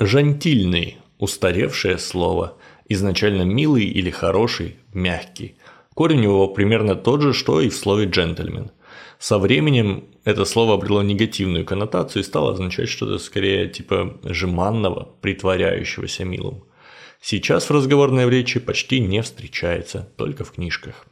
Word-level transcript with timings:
Жантильный– 0.00 0.98
устаревшее 1.18 1.98
слово, 1.98 2.58
изначально 2.88 3.42
милый 3.42 3.84
или 3.84 4.10
хороший, 4.10 4.78
мягкий. 4.92 5.54
Корень 5.94 6.24
его 6.24 6.48
примерно 6.48 6.96
тот 6.96 7.22
же, 7.22 7.32
что 7.32 7.60
и 7.60 7.68
в 7.68 7.76
слове 7.76 8.06
«джентльмен». 8.06 8.72
Со 9.20 9.38
временем 9.38 10.06
это 10.24 10.46
слово 10.46 10.74
обрело 10.74 11.00
негативную 11.04 11.64
коннотацию 11.64 12.22
и 12.22 12.26
стало 12.26 12.54
означать 12.54 12.88
что-то 12.88 13.18
скорее 13.18 13.68
типа 13.68 14.18
жеманного, 14.24 15.10
притворяющегося 15.20 16.24
милым. 16.24 16.64
Сейчас 17.20 17.70
в 17.70 17.72
разговорной 17.72 18.28
речи 18.28 18.58
почти 18.58 18.98
не 18.98 19.22
встречается, 19.22 20.12
только 20.16 20.42
в 20.42 20.50
книжках. 20.50 21.06